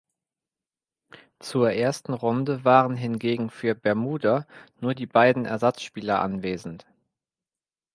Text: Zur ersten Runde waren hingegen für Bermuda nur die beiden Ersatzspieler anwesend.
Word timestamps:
Zur 1.39 1.73
ersten 1.73 2.15
Runde 2.15 2.65
waren 2.65 2.97
hingegen 2.97 3.51
für 3.51 3.75
Bermuda 3.75 4.47
nur 4.79 4.95
die 4.95 5.05
beiden 5.05 5.45
Ersatzspieler 5.45 6.21
anwesend. 6.21 6.87